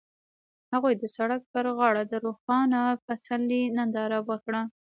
[0.73, 4.61] هغوی د سړک پر غاړه د روښانه پسرلی ننداره وکړه.